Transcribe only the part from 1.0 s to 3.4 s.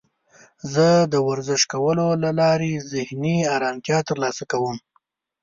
د ورزش کولو له لارې ذهني